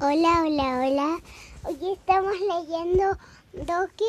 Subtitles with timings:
[0.00, 1.20] Hola, hola, hola.
[1.62, 3.16] Hoy estamos leyendo
[3.52, 4.04] Doki,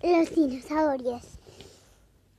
[0.00, 1.22] los dinosaurios.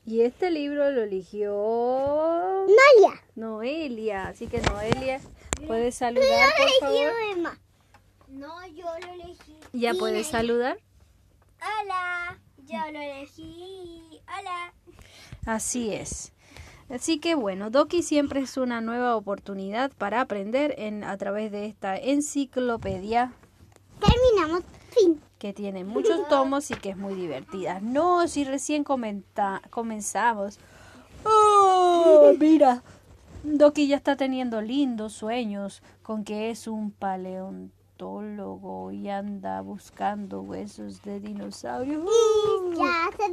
[0.06, 3.22] Y este libro lo eligió Noelia.
[3.36, 4.28] Noelia.
[4.28, 5.20] Así que Noelia,
[5.68, 7.12] ¿puedes saludar, por favor?
[7.34, 7.60] Emma.
[8.30, 9.58] No, yo lo elegí.
[9.74, 10.78] ¿Ya puedes saludar?
[11.60, 14.22] Hola, yo lo elegí.
[14.40, 14.74] Hola.
[15.46, 16.32] Así es.
[16.90, 21.66] Así que bueno, Doki siempre es una nueva oportunidad para aprender en, a través de
[21.66, 23.34] esta enciclopedia
[24.00, 24.64] Terminamos.
[24.92, 25.20] Fin.
[25.40, 27.80] que tiene muchos tomos y que es muy divertida.
[27.82, 30.60] No, si recién comenta, comenzamos.
[31.26, 32.32] ¡Oh!
[32.40, 32.82] Mira,
[33.44, 41.02] Doki ya está teniendo lindos sueños con que es un paleontólogo y anda buscando huesos
[41.02, 42.04] de dinosaurios.
[42.04, 42.74] ¡Uh!
[42.76, 43.24] Ya se.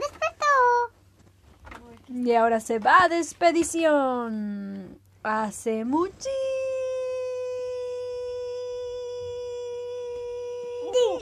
[2.14, 4.98] Y ahora se va de expedición.
[5.22, 6.28] Hace muchi...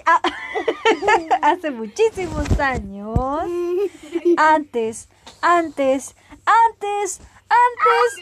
[0.05, 0.21] Ah,
[1.43, 3.49] Hace muchísimos años.
[4.37, 5.09] Antes,
[5.41, 8.21] antes, antes, antes.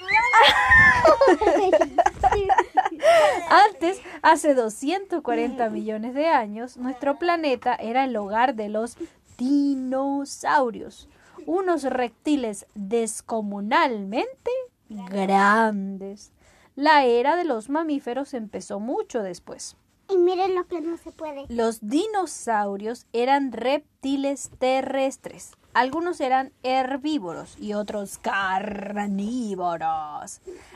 [3.48, 8.96] Antes, hace 240 millones de años, nuestro planeta era el hogar de los
[9.38, 11.08] dinosaurios,
[11.48, 14.50] unos reptiles descomunalmente
[14.90, 16.30] grandes.
[16.76, 19.74] La era de los mamíferos empezó mucho después.
[20.10, 21.46] Y miren lo que no se puede.
[21.48, 25.52] Los dinosaurios eran reptiles terrestres.
[25.72, 29.22] Algunos eran herbívoros y otros carnívoros.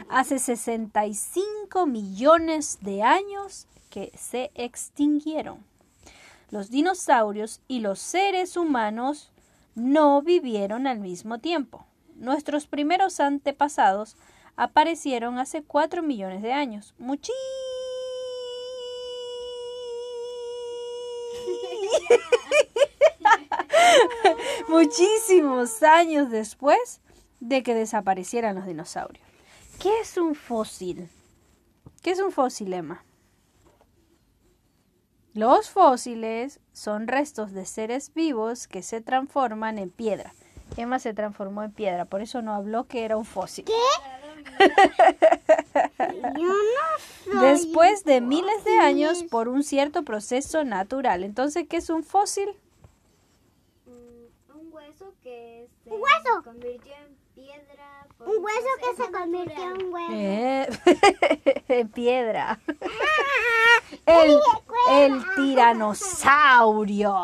[0.09, 5.59] Hace 65 millones de años que se extinguieron.
[6.51, 9.32] Los dinosaurios y los seres humanos
[9.75, 11.87] no vivieron al mismo tiempo.
[12.17, 14.17] Nuestros primeros antepasados
[14.57, 16.95] aparecieron hace 4 millones de años.
[16.99, 17.39] Muchísimo
[24.69, 27.01] muchísimos años después
[27.41, 29.25] de que desaparecieran los dinosaurios.
[29.81, 31.09] ¿Qué es un fósil?
[32.03, 33.05] ¿Qué es un fósil, Emma?
[35.35, 40.35] Los fósiles son restos de seres vivos que se transforman en piedra.
[40.77, 43.65] Emma se transformó en piedra, por eso no habló que era un fósil.
[46.39, 46.53] Yo no
[47.25, 47.49] soy.
[47.49, 51.25] Después de miles de años por un cierto proceso natural.
[51.25, 52.49] Entonces, ¿qué es un fósil?
[53.87, 56.43] Mm, un hueso que se hueso.
[56.45, 58.07] convirtió en piedra.
[58.19, 60.13] por Un hueso que se convirtió en huevo.
[60.13, 60.69] Eh,
[61.69, 62.61] en piedra.
[64.07, 64.39] El,
[64.93, 67.15] el tiranosaurio.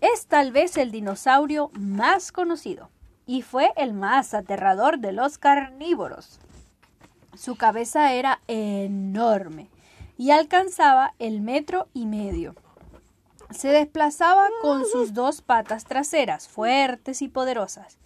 [0.00, 2.88] Es tal vez el dinosaurio más conocido
[3.26, 6.40] y fue el más aterrador de los carnívoros.
[7.36, 9.68] Su cabeza era enorme
[10.18, 12.54] y alcanzaba el metro y medio.
[13.50, 17.98] Se desplazaba con sus dos patas traseras, fuertes y poderosas,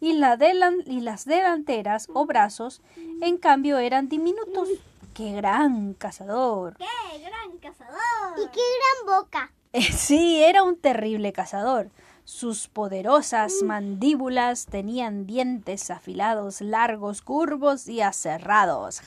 [0.00, 2.82] y, la delan- y las delanteras o brazos,
[3.20, 4.68] en cambio, eran diminutos.
[5.14, 6.76] ¡Qué gran cazador!
[6.78, 8.38] ¡Qué gran cazador!
[8.38, 9.52] Y qué gran boca.
[9.92, 11.90] Sí, era un terrible cazador.
[12.24, 19.02] Sus poderosas mandíbulas tenían dientes afilados, largos, curvos y aserrados.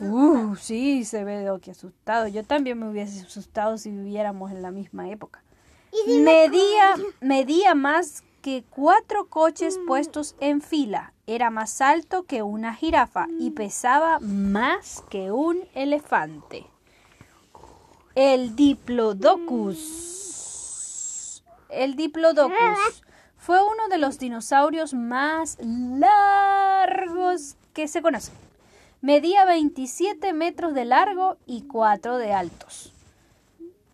[0.00, 2.28] Uh, sí, se ve Doki asustado.
[2.28, 5.42] Yo también me hubiese asustado si viviéramos en la misma época.
[6.06, 11.14] Me Medía, medía más que cuatro coches puestos en fila.
[11.26, 16.66] Era más alto que una jirafa y pesaba más que un elefante.
[18.14, 21.42] El Diplodocus.
[21.70, 23.02] El Diplodocus
[23.38, 28.34] fue uno de los dinosaurios más largos que se conocen.
[29.00, 32.92] Medía 27 metros de largo y 4 de altos.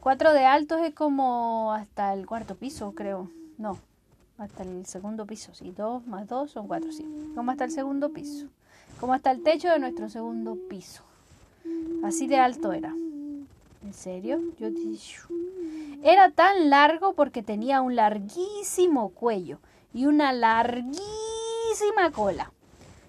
[0.00, 3.30] 4 de altos es como hasta el cuarto piso, creo.
[3.56, 3.78] No,
[4.40, 5.54] hasta el segundo piso.
[5.54, 7.06] Sí, 2 más 2 son 4, sí.
[7.34, 8.46] Como hasta el segundo piso.
[8.98, 11.02] Como hasta el techo de nuestro segundo piso.
[12.02, 12.94] Así de alto era.
[13.82, 14.40] ¿En serio?
[14.58, 15.20] Yo dije...
[16.02, 19.58] Era tan largo porque tenía un larguísimo cuello
[19.92, 22.52] y una larguísima cola.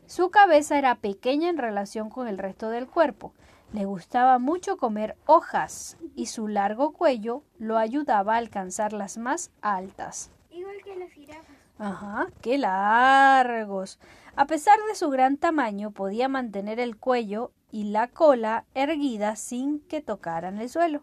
[0.08, 3.32] Su cabeza era pequeña en relación con el resto del cuerpo.
[3.72, 9.52] Le gustaba mucho comer hojas y su largo cuello lo ayudaba a alcanzar las más
[9.62, 10.30] altas.
[10.52, 11.56] Igual que las jirafas.
[11.82, 13.98] Ajá, qué largos.
[14.36, 19.80] A pesar de su gran tamaño, podía mantener el cuello y la cola erguida sin
[19.80, 21.02] que tocaran el suelo.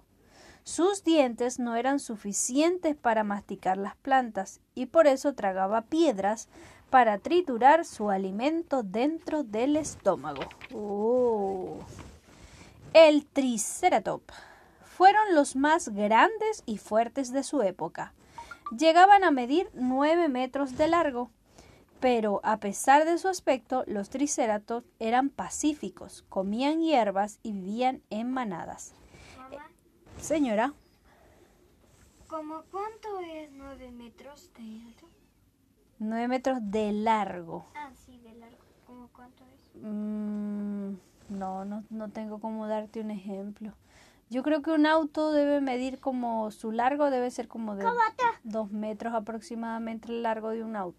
[0.63, 6.49] Sus dientes no eran suficientes para masticar las plantas y por eso tragaba piedras
[6.91, 10.43] para triturar su alimento dentro del estómago.
[10.73, 11.79] Oh.
[12.93, 14.23] El Triceratop
[14.85, 18.13] fueron los más grandes y fuertes de su época.
[18.76, 21.31] Llegaban a medir 9 metros de largo,
[22.00, 28.31] pero a pesar de su aspecto, los Triceratops eran pacíficos, comían hierbas y vivían en
[28.31, 28.93] manadas.
[29.38, 29.70] Mamá,
[30.20, 30.75] Señora,
[32.26, 35.09] ¿cómo cuánto es 9 metros de alto?
[35.99, 37.64] 9 metros de largo.
[37.75, 38.59] Ah, sí, de largo.
[38.87, 39.82] ¿Cómo cuánto es?
[39.82, 40.93] Mm,
[41.31, 43.73] no, no, no tengo cómo darte un ejemplo.
[44.31, 47.85] Yo creo que un auto debe medir como su largo debe ser como de
[48.45, 50.99] dos metros aproximadamente el largo de un auto.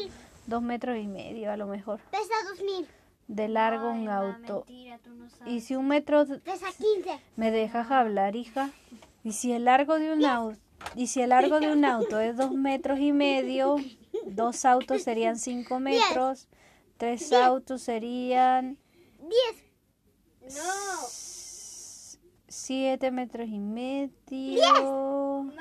[0.00, 0.12] 2000.
[0.46, 2.00] Dos metros y medio a lo mejor.
[2.10, 2.86] Pesa 2000.
[3.26, 4.64] De largo Ay, un ma, auto.
[4.66, 5.52] mentira, tú no sabes.
[5.52, 6.24] Y si un metro...
[6.44, 7.20] Pesa 15.
[7.36, 8.70] ¿Me dejas hablar, hija?
[9.24, 10.58] Y si el largo de un auto...
[10.94, 13.76] Y si el largo de un auto es dos metros y medio,
[14.26, 16.48] dos autos serían cinco metros,
[16.96, 18.78] tres autos serían
[19.18, 20.56] 10.
[20.56, 20.62] No,
[22.48, 25.52] siete metros y medio.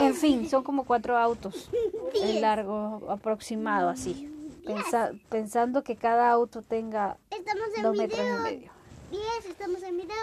[0.00, 1.70] En fin, son como cuatro autos.
[2.14, 4.32] El largo aproximado así.
[4.66, 8.40] Pensa- pensando que cada auto tenga Estamos en dos metros y video.
[8.42, 8.72] medio.
[9.10, 9.22] 10.
[9.48, 10.16] Estamos en video.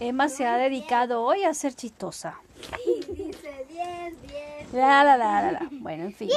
[0.00, 2.38] Emma se ha dedicado hoy a ser chistosa.
[3.08, 4.72] dice 10, 10.
[4.74, 5.68] La, la, la, la, la.
[5.72, 6.28] Bueno, en fin.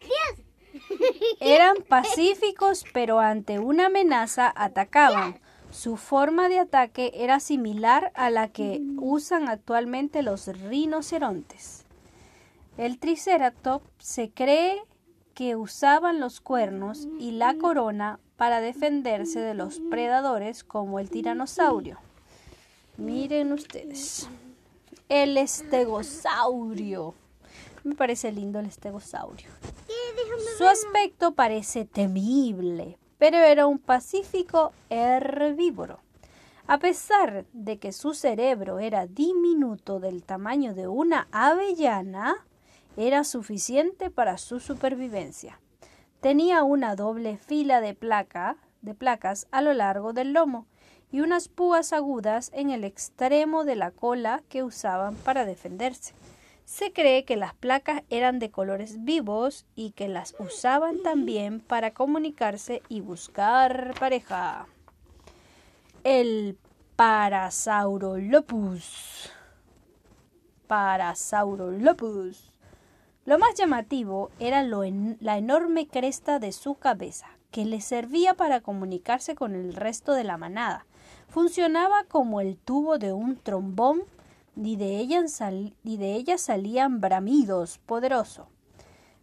[0.00, 0.46] 10.
[1.40, 5.40] Eran pacíficos, pero ante una amenaza atacaban.
[5.72, 11.86] Su forma de ataque era similar a la que usan actualmente los rinocerontes.
[12.76, 14.82] El Triceratops se cree
[15.34, 21.98] que usaban los cuernos y la corona para defenderse de los predadores como el tiranosaurio.
[22.98, 24.28] Miren ustedes.
[25.08, 27.14] El estegosaurio.
[27.82, 29.48] Me parece lindo el estegosaurio.
[30.58, 36.00] Su aspecto parece temible, pero era un pacífico herbívoro.
[36.66, 42.44] A pesar de que su cerebro era diminuto del tamaño de una avellana,
[42.96, 45.60] era suficiente para su supervivencia.
[46.20, 47.96] Tenía una doble fila de,
[48.80, 50.66] de placas a lo largo del lomo
[51.12, 56.12] y unas púas agudas en el extremo de la cola que usaban para defenderse.
[56.72, 61.92] Se cree que las placas eran de colores vivos y que las usaban también para
[61.92, 64.64] comunicarse y buscar pareja.
[66.02, 66.56] El
[66.96, 69.30] Parasaurolophus.
[70.66, 72.50] Parasaurolophus.
[73.26, 79.34] Lo más llamativo era la enorme cresta de su cabeza, que le servía para comunicarse
[79.34, 80.86] con el resto de la manada.
[81.28, 84.04] Funcionaba como el tubo de un trombón
[84.56, 88.46] y de ella, salían bramidos poderosos.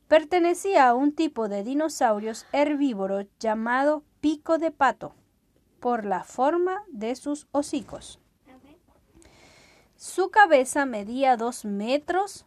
[0.08, 5.14] Pertenecía a un tipo de dinosaurios herbívoros llamado pico de pato,
[5.80, 8.20] por la forma de sus hocicos.
[9.96, 12.46] Su cabeza medía dos metros.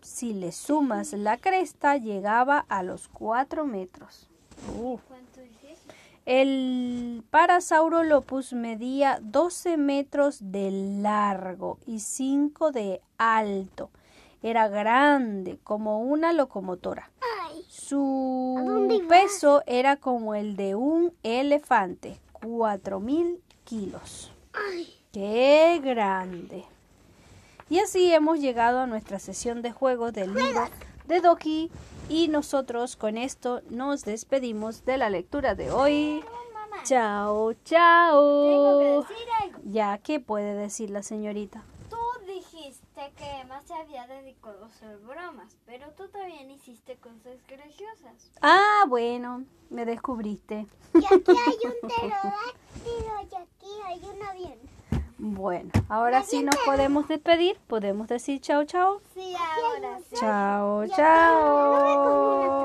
[0.00, 4.30] Si le sumas la cresta, llegaba a los cuatro metros.
[6.32, 13.90] El Parasaurolophus medía 12 metros de largo y 5 de alto.
[14.40, 17.10] Era grande como una locomotora.
[17.48, 17.64] Ay.
[17.66, 24.32] Su peso era como el de un elefante, 4.000 kilos.
[24.52, 24.86] Ay.
[25.10, 26.64] ¡Qué grande!
[27.68, 30.68] Y así hemos llegado a nuestra sesión de juegos del libro
[31.10, 31.70] de Doki
[32.08, 36.22] y nosotros con esto nos despedimos de la lectura de hoy.
[36.54, 39.00] Mamá, Chao, tengo que chao.
[39.02, 39.58] decir algo.
[39.64, 41.64] Ya, ¿qué puede decir la señorita?
[41.90, 41.96] Tú
[42.28, 48.30] dijiste que Emma se había dedicado a hacer bromas, pero tú también hiciste cosas graciosas.
[48.40, 50.66] Ah, bueno, me descubriste.
[50.94, 54.58] Y aquí hay un pterodáctilo y aquí hay un avión.
[55.22, 57.58] Bueno, ahora sí nos podemos despedir.
[57.66, 59.02] Podemos decir chao, chao.
[59.12, 60.16] Sí, ahora sí.
[60.16, 62.60] Chao, chao.